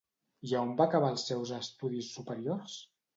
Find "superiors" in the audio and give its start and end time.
2.17-2.79